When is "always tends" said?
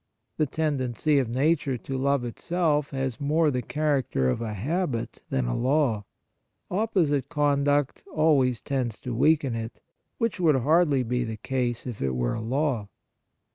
8.11-8.99